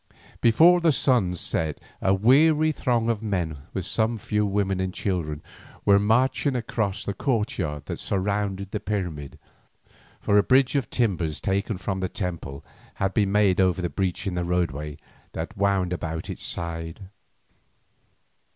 [0.41, 5.43] Before the sun set a weary throng of men, with some few women and children,
[5.85, 9.37] were marching across the courtyard that surrounded the pyramid,
[10.19, 14.25] for a bridge of timbers taken from the temple had been made over the breach
[14.25, 14.97] in the roadway
[15.33, 17.01] that wound about its side.